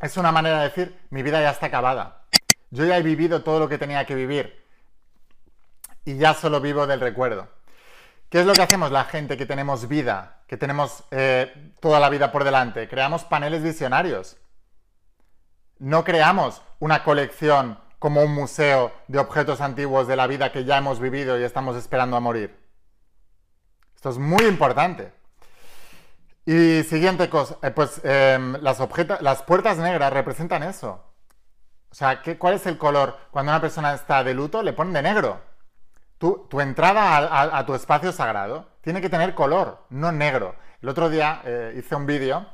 es 0.00 0.16
una 0.16 0.32
manera 0.32 0.58
de 0.58 0.64
decir, 0.64 0.98
mi 1.10 1.22
vida 1.22 1.40
ya 1.40 1.50
está 1.50 1.66
acabada. 1.66 2.24
Yo 2.70 2.84
ya 2.86 2.96
he 2.96 3.02
vivido 3.02 3.42
todo 3.42 3.60
lo 3.60 3.68
que 3.68 3.78
tenía 3.78 4.04
que 4.06 4.14
vivir 4.14 4.64
y 6.04 6.16
ya 6.16 6.32
solo 6.34 6.60
vivo 6.60 6.86
del 6.86 7.00
recuerdo. 7.00 7.48
¿Qué 8.30 8.40
es 8.40 8.46
lo 8.46 8.54
que 8.54 8.62
hacemos 8.62 8.90
la 8.90 9.04
gente 9.04 9.36
que 9.36 9.46
tenemos 9.46 9.86
vida, 9.86 10.40
que 10.48 10.56
tenemos 10.56 11.04
eh, 11.10 11.72
toda 11.80 12.00
la 12.00 12.08
vida 12.08 12.32
por 12.32 12.42
delante? 12.42 12.88
Creamos 12.88 13.24
paneles 13.24 13.62
visionarios. 13.62 14.38
No 15.78 16.04
creamos 16.04 16.62
una 16.80 17.04
colección 17.04 17.78
como 18.04 18.22
un 18.22 18.34
museo 18.34 18.92
de 19.08 19.18
objetos 19.18 19.62
antiguos 19.62 20.06
de 20.06 20.14
la 20.14 20.26
vida 20.26 20.52
que 20.52 20.66
ya 20.66 20.76
hemos 20.76 21.00
vivido 21.00 21.40
y 21.40 21.42
estamos 21.42 21.74
esperando 21.74 22.18
a 22.18 22.20
morir. 22.20 22.54
Esto 23.96 24.10
es 24.10 24.18
muy 24.18 24.44
importante. 24.44 25.10
Y 26.44 26.82
siguiente 26.82 27.30
cosa, 27.30 27.56
eh, 27.62 27.70
pues 27.70 28.02
em, 28.04 28.58
las, 28.60 28.76
puertas 29.46 29.78
negras 29.78 30.12
representan 30.12 30.64
eso. 30.64 31.02
O 31.90 31.94
sea, 31.94 32.20
¿qué, 32.20 32.36
¿cuál 32.36 32.52
es 32.52 32.66
el 32.66 32.76
color? 32.76 33.16
Cuando 33.30 33.52
una 33.52 33.62
persona 33.62 33.94
está 33.94 34.22
de 34.22 34.34
luto, 34.34 34.62
le 34.62 34.74
ponen 34.74 34.92
de 34.92 35.00
negro. 35.00 35.40
Tu, 36.18 36.46
entrada 36.60 37.56
a, 37.58 37.64
tu 37.64 37.74
espacio 37.74 38.12
sagrado 38.12 38.68
tiene 38.82 39.00
que 39.00 39.08
tener 39.08 39.34
color, 39.34 39.86
no 39.88 40.12
negro. 40.12 40.56
El 40.82 40.90
otro 40.90 41.08
día 41.08 41.40
eh, 41.46 41.74
hice 41.78 41.94
un 41.94 42.04
vídeo 42.04 42.46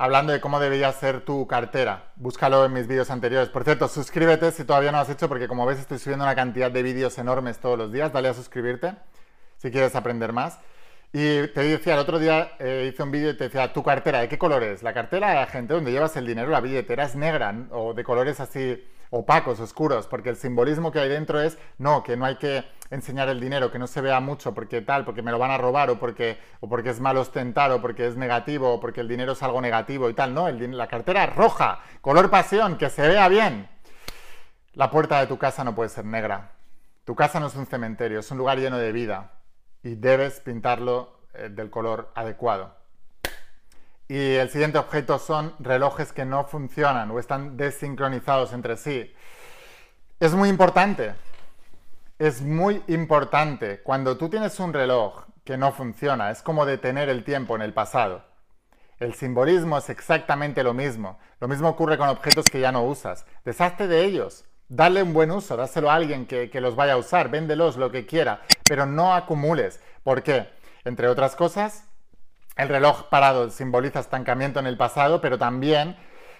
hablando 0.00 0.32
de 0.32 0.40
cómo 0.40 0.58
debería 0.58 0.90
ser 0.92 1.20
tu 1.20 1.46
cartera. 1.46 2.04
Búscalo 2.16 2.64
en 2.64 2.72
mis 2.72 2.86
vídeos 2.86 3.10
anteriores. 3.10 3.50
Por 3.50 3.64
cierto, 3.64 3.86
suscríbete 3.86 4.50
si 4.50 4.64
todavía 4.64 4.90
no 4.92 4.98
has 4.98 5.10
hecho, 5.10 5.28
porque 5.28 5.46
como 5.46 5.66
ves 5.66 5.78
estoy 5.78 5.98
subiendo 5.98 6.24
una 6.24 6.34
cantidad 6.34 6.70
de 6.70 6.82
vídeos 6.82 7.18
enormes 7.18 7.58
todos 7.58 7.76
los 7.76 7.92
días. 7.92 8.10
Dale 8.10 8.28
a 8.28 8.34
suscribirte 8.34 8.94
si 9.58 9.70
quieres 9.70 9.94
aprender 9.94 10.32
más. 10.32 10.58
Y 11.12 11.48
te 11.48 11.60
decía, 11.64 11.92
el 11.94 12.00
otro 12.00 12.18
día 12.18 12.52
eh, 12.58 12.88
hice 12.90 13.02
un 13.02 13.10
vídeo 13.10 13.32
y 13.32 13.36
te 13.36 13.44
decía, 13.44 13.74
¿tu 13.74 13.82
cartera 13.82 14.20
de 14.20 14.28
qué 14.30 14.38
color 14.38 14.62
es? 14.62 14.82
La 14.82 14.94
cartera 14.94 15.30
de 15.30 15.34
la 15.34 15.46
gente 15.46 15.74
donde 15.74 15.92
llevas 15.92 16.16
el 16.16 16.26
dinero, 16.26 16.48
la 16.48 16.62
billetera 16.62 17.04
es 17.04 17.14
negra 17.14 17.54
o 17.70 17.92
de 17.92 18.02
colores 18.02 18.40
así 18.40 18.82
opacos, 19.10 19.60
oscuros, 19.60 20.06
porque 20.06 20.30
el 20.30 20.36
simbolismo 20.36 20.92
que 20.92 21.00
hay 21.00 21.08
dentro 21.08 21.40
es, 21.40 21.58
no, 21.78 22.02
que 22.02 22.16
no 22.16 22.24
hay 22.24 22.36
que 22.36 22.64
enseñar 22.90 23.28
el 23.28 23.40
dinero, 23.40 23.70
que 23.70 23.78
no 23.78 23.86
se 23.86 24.00
vea 24.00 24.20
mucho, 24.20 24.54
porque 24.54 24.80
tal, 24.82 25.04
porque 25.04 25.22
me 25.22 25.30
lo 25.30 25.38
van 25.38 25.50
a 25.50 25.58
robar, 25.58 25.90
o 25.90 25.98
porque, 25.98 26.38
o 26.60 26.68
porque 26.68 26.90
es 26.90 27.00
mal 27.00 27.16
ostentar, 27.16 27.70
o 27.72 27.80
porque 27.80 28.06
es 28.06 28.16
negativo, 28.16 28.74
o 28.74 28.80
porque 28.80 29.00
el 29.00 29.08
dinero 29.08 29.32
es 29.32 29.42
algo 29.42 29.60
negativo 29.60 30.08
y 30.10 30.14
tal, 30.14 30.34
no, 30.34 30.48
el, 30.48 30.76
la 30.76 30.88
cartera 30.88 31.26
roja, 31.26 31.80
color 32.00 32.30
pasión, 32.30 32.78
que 32.78 32.90
se 32.90 33.06
vea 33.06 33.28
bien. 33.28 33.68
La 34.74 34.90
puerta 34.90 35.20
de 35.20 35.26
tu 35.26 35.38
casa 35.38 35.64
no 35.64 35.74
puede 35.74 35.88
ser 35.88 36.04
negra. 36.04 36.52
Tu 37.04 37.14
casa 37.14 37.40
no 37.40 37.46
es 37.46 37.56
un 37.56 37.66
cementerio, 37.66 38.20
es 38.20 38.30
un 38.30 38.38
lugar 38.38 38.58
lleno 38.58 38.78
de 38.78 38.92
vida 38.92 39.32
y 39.82 39.94
debes 39.96 40.40
pintarlo 40.40 41.20
eh, 41.34 41.48
del 41.48 41.70
color 41.70 42.10
adecuado. 42.14 42.79
Y 44.10 44.34
el 44.34 44.50
siguiente 44.50 44.76
objeto 44.76 45.20
son 45.20 45.54
relojes 45.60 46.12
que 46.12 46.24
no 46.24 46.42
funcionan 46.42 47.12
o 47.12 47.20
están 47.20 47.56
desincronizados 47.56 48.52
entre 48.52 48.76
sí. 48.76 49.14
Es 50.18 50.34
muy 50.34 50.48
importante. 50.48 51.14
Es 52.18 52.42
muy 52.42 52.82
importante. 52.88 53.82
Cuando 53.84 54.16
tú 54.16 54.28
tienes 54.28 54.58
un 54.58 54.72
reloj 54.72 55.26
que 55.44 55.56
no 55.56 55.70
funciona, 55.70 56.32
es 56.32 56.42
como 56.42 56.66
detener 56.66 57.08
el 57.08 57.22
tiempo 57.22 57.54
en 57.54 57.62
el 57.62 57.72
pasado. 57.72 58.24
El 58.98 59.14
simbolismo 59.14 59.78
es 59.78 59.88
exactamente 59.90 60.64
lo 60.64 60.74
mismo. 60.74 61.20
Lo 61.38 61.46
mismo 61.46 61.68
ocurre 61.68 61.96
con 61.96 62.08
objetos 62.08 62.46
que 62.46 62.58
ya 62.58 62.72
no 62.72 62.82
usas. 62.82 63.24
Deshazte 63.44 63.86
de 63.86 64.04
ellos. 64.04 64.44
Dale 64.68 65.04
un 65.04 65.12
buen 65.12 65.30
uso, 65.30 65.56
dáselo 65.56 65.88
a 65.88 65.94
alguien 65.94 66.26
que, 66.26 66.50
que 66.50 66.60
los 66.60 66.74
vaya 66.74 66.94
a 66.94 66.96
usar, 66.96 67.30
véndelos 67.30 67.76
lo 67.76 67.92
que 67.92 68.06
quiera, 68.06 68.40
pero 68.64 68.86
no 68.86 69.14
acumules. 69.14 69.78
¿Por 70.02 70.24
qué? 70.24 70.48
Entre 70.84 71.06
otras 71.06 71.36
cosas, 71.36 71.84
el 72.56 72.68
reloj 72.68 73.08
parado 73.08 73.50
simboliza 73.50 74.00
estancamiento 74.00 74.60
en 74.60 74.66
el 74.66 74.76
pasado, 74.76 75.20
pero 75.20 75.38
también 75.38 75.96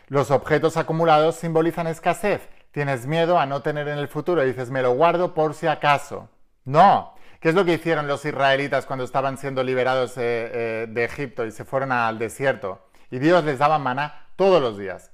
los 0.09 0.31
objetos 0.31 0.77
acumulados 0.77 1.37
simbolizan 1.37 1.87
escasez. 1.87 2.49
Tienes 2.73 3.07
miedo 3.07 3.39
a 3.39 3.47
no 3.47 3.63
tener 3.63 3.89
en 3.89 3.99
el 3.99 4.09
futuro 4.09 4.43
y 4.43 4.49
dices, 4.49 4.71
me 4.71 4.83
lo 4.83 4.93
guardo 4.93 5.35
por 5.35 5.55
si 5.55 5.67
acaso. 5.67 6.29
No. 6.65 7.15
¿Qué 7.41 7.49
es 7.49 7.55
lo 7.55 7.65
que 7.65 7.75
hicieron 7.75 8.07
los 8.07 8.25
israelitas 8.25 8.87
cuando 8.87 9.05
estaban 9.05 9.39
siendo 9.39 9.63
liberados 9.63 10.17
eh, 10.19 10.21
eh, 10.23 10.87
de 10.89 11.05
Egipto 11.05 11.47
y 11.47 11.53
se 11.53 11.65
fueron 11.65 11.91
al 11.91 12.19
desierto? 12.19 12.91
Y 13.11 13.19
Dios 13.19 13.45
les 13.45 13.59
daba 13.59 13.79
maná 13.79 14.27
todos 14.37 14.61
los 14.61 14.77
días. 14.77 15.11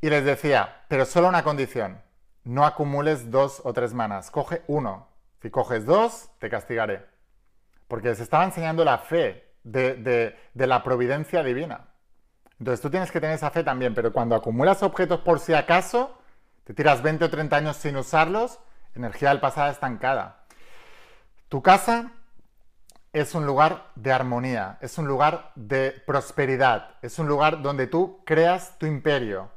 Y 0.00 0.10
les 0.10 0.24
decía, 0.24 0.82
pero 0.88 1.06
solo 1.06 1.28
una 1.28 1.42
condición, 1.42 2.02
no 2.44 2.66
acumules 2.66 3.30
dos 3.30 3.62
o 3.64 3.72
tres 3.72 3.94
manas, 3.94 4.30
coge 4.30 4.62
uno. 4.66 5.08
Si 5.40 5.50
coges 5.50 5.86
dos, 5.86 6.30
te 6.38 6.50
castigaré. 6.50 7.06
Porque 7.88 8.08
les 8.08 8.20
estaba 8.20 8.44
enseñando 8.44 8.84
la 8.84 8.98
fe, 8.98 9.45
de, 9.66 10.36
la 10.54 10.82
providencia 10.82 11.42
divina. 11.42 11.88
Entonces 12.58 12.80
tú 12.80 12.90
tienes 12.90 13.10
que 13.10 13.20
tener 13.20 13.36
esa 13.36 13.50
fe 13.50 13.62
también, 13.62 13.94
pero 13.94 14.12
cuando 14.12 14.34
acumulas 14.34 14.82
objetos 14.82 15.20
por 15.20 15.40
si 15.40 15.52
acaso, 15.52 16.16
te 16.64 16.72
tiras 16.72 17.02
20 17.02 17.26
o 17.26 17.30
30 17.30 17.56
años 17.56 17.76
sin 17.76 17.96
usarlos, 17.96 18.58
energía 18.94 19.30
del 19.30 19.40
pasado 19.40 19.70
estancada. 19.70 20.44
Tu 21.48 21.62
casa 21.62 22.12
es 23.12 23.34
un 23.34 23.46
lugar 23.46 23.90
de 23.94 24.12
armonía, 24.12 24.78
es 24.80 24.98
un 24.98 25.06
lugar 25.06 25.52
de 25.54 26.02
prosperidad, 26.06 26.96
es 27.02 27.18
un 27.18 27.28
lugar 27.28 27.62
donde 27.62 27.86
tú 27.86 28.22
creas 28.24 28.78
tu 28.78 28.86
imperio. 28.86 29.50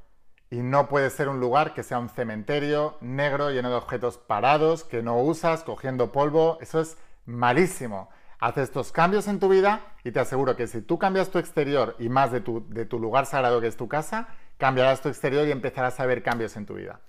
Y 0.52 0.58
no 0.58 0.90
puede 0.90 1.12
ser 1.12 1.30
un 1.30 1.40
lugar 1.40 1.76
que 1.76 1.84
sea 1.84 2.00
un 2.00 2.10
cementerio 2.10 2.98
negro 3.02 3.52
lleno 3.52 3.70
de 3.70 3.76
objetos 3.76 4.18
parados 4.18 4.84
que 4.84 5.04
no 5.04 5.20
usas, 5.20 5.64
cogiendo 5.64 6.12
polvo. 6.12 6.58
Eso 6.60 6.82
es 6.82 6.98
malísimo. 7.26 8.10
Haz 8.40 8.58
estos 8.58 8.94
cambios 8.94 9.28
en 9.28 9.40
tu 9.40 9.50
vida 9.50 9.82
y 10.04 10.12
te 10.12 10.20
aseguro 10.22 10.56
que 10.56 10.68
si 10.68 10.82
tú 10.82 10.98
cambias 10.98 11.30
tu 11.30 11.40
exterior 11.40 11.96
y 12.00 12.08
más 12.08 12.32
de 12.32 12.40
tu, 12.40 12.66
de 12.70 12.86
tu 12.86 12.98
lugar 12.98 13.26
sagrado 13.26 13.60
que 13.60 13.68
es 13.68 13.76
tu 13.76 13.90
casa, 13.90 14.30
cambiarás 14.58 15.02
tu 15.02 15.10
exterior 15.10 15.46
y 15.46 15.52
empezarás 15.52 16.00
a 16.00 16.06
ver 16.06 16.24
cambios 16.24 16.56
en 16.56 16.66
tu 16.66 16.76
vida. 16.76 17.02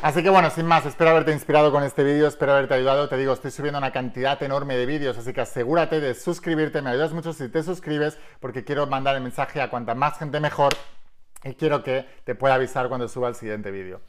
Así 0.00 0.22
que 0.22 0.30
bueno, 0.30 0.50
sin 0.50 0.66
más, 0.66 0.84
espero 0.86 1.10
haberte 1.10 1.30
inspirado 1.30 1.70
con 1.70 1.84
este 1.84 2.02
vídeo, 2.02 2.26
espero 2.26 2.52
haberte 2.52 2.74
ayudado. 2.74 3.08
Te 3.08 3.16
digo, 3.18 3.34
estoy 3.34 3.50
subiendo 3.50 3.78
una 3.78 3.92
cantidad 3.92 4.42
enorme 4.42 4.76
de 4.76 4.86
vídeos, 4.86 5.16
así 5.18 5.32
que 5.32 5.42
asegúrate 5.42 6.00
de 6.00 6.14
suscribirte. 6.14 6.80
Me 6.80 6.90
ayudas 6.90 7.12
mucho 7.12 7.32
si 7.32 7.48
te 7.48 7.62
suscribes 7.62 8.18
porque 8.40 8.64
quiero 8.64 8.86
mandar 8.86 9.14
el 9.14 9.22
mensaje 9.22 9.60
a 9.60 9.70
cuanta 9.70 9.94
más 9.94 10.18
gente 10.18 10.40
mejor 10.40 10.72
y 11.44 11.54
quiero 11.54 11.84
que 11.84 12.06
te 12.24 12.34
pueda 12.34 12.54
avisar 12.54 12.88
cuando 12.88 13.08
suba 13.08 13.28
el 13.28 13.34
siguiente 13.34 13.70
vídeo. 13.70 14.00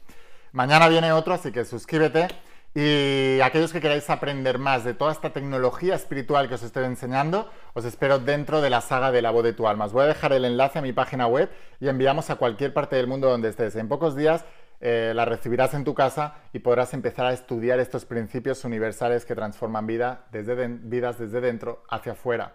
Mañana 0.52 0.88
viene 0.88 1.12
otro, 1.12 1.34
así 1.34 1.52
que 1.52 1.64
suscríbete. 1.64 2.28
Y 2.76 3.40
aquellos 3.40 3.72
que 3.72 3.80
queráis 3.80 4.10
aprender 4.10 4.58
más 4.58 4.82
de 4.82 4.94
toda 4.94 5.12
esta 5.12 5.32
tecnología 5.32 5.94
espiritual 5.94 6.48
que 6.48 6.56
os 6.56 6.62
estoy 6.64 6.84
enseñando, 6.84 7.48
os 7.72 7.84
espero 7.84 8.18
dentro 8.18 8.60
de 8.60 8.68
la 8.68 8.80
saga 8.80 9.12
de 9.12 9.22
la 9.22 9.30
voz 9.30 9.44
de 9.44 9.52
tu 9.52 9.68
alma. 9.68 9.84
Os 9.84 9.92
voy 9.92 10.02
a 10.02 10.08
dejar 10.08 10.32
el 10.32 10.44
enlace 10.44 10.80
a 10.80 10.82
mi 10.82 10.92
página 10.92 11.28
web 11.28 11.48
y 11.78 11.86
enviamos 11.86 12.30
a 12.30 12.34
cualquier 12.34 12.74
parte 12.74 12.96
del 12.96 13.06
mundo 13.06 13.30
donde 13.30 13.48
estés. 13.48 13.76
En 13.76 13.88
pocos 13.88 14.16
días 14.16 14.44
eh, 14.86 15.14
la 15.14 15.24
recibirás 15.24 15.72
en 15.72 15.82
tu 15.82 15.94
casa 15.94 16.34
y 16.52 16.58
podrás 16.58 16.92
empezar 16.92 17.24
a 17.24 17.32
estudiar 17.32 17.80
estos 17.80 18.04
principios 18.04 18.66
universales 18.66 19.24
que 19.24 19.34
transforman 19.34 19.86
vida 19.86 20.26
desde 20.30 20.68
vidas 20.68 21.18
desde 21.18 21.40
dentro 21.40 21.84
hacia 21.88 22.12
afuera. 22.12 22.52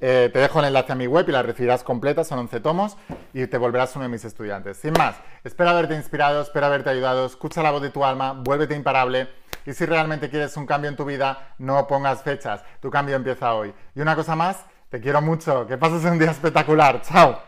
Eh, 0.00 0.28
te 0.32 0.40
dejo 0.40 0.58
el 0.58 0.66
enlace 0.66 0.90
a 0.90 0.96
mi 0.96 1.06
web 1.06 1.28
y 1.28 1.30
la 1.30 1.44
recibirás 1.44 1.84
completa, 1.84 2.24
son 2.24 2.40
11 2.40 2.58
tomos 2.58 2.96
y 3.32 3.46
te 3.46 3.58
volverás 3.58 3.94
uno 3.94 4.06
de 4.06 4.08
mis 4.08 4.24
estudiantes. 4.24 4.76
Sin 4.76 4.92
más, 4.94 5.14
espero 5.44 5.70
haberte 5.70 5.94
inspirado, 5.94 6.42
espero 6.42 6.66
haberte 6.66 6.90
ayudado, 6.90 7.24
escucha 7.26 7.62
la 7.62 7.70
voz 7.70 7.82
de 7.82 7.90
tu 7.90 8.04
alma, 8.04 8.32
vuélvete 8.32 8.74
imparable 8.74 9.28
y 9.64 9.72
si 9.72 9.86
realmente 9.86 10.30
quieres 10.30 10.56
un 10.56 10.66
cambio 10.66 10.90
en 10.90 10.96
tu 10.96 11.04
vida, 11.04 11.54
no 11.58 11.86
pongas 11.86 12.24
fechas, 12.24 12.64
tu 12.80 12.90
cambio 12.90 13.14
empieza 13.14 13.54
hoy. 13.54 13.72
Y 13.94 14.00
una 14.00 14.16
cosa 14.16 14.34
más, 14.34 14.64
te 14.88 15.00
quiero 15.00 15.22
mucho, 15.22 15.64
que 15.68 15.78
pases 15.78 16.04
un 16.10 16.18
día 16.18 16.32
espectacular, 16.32 17.02
chao. 17.02 17.47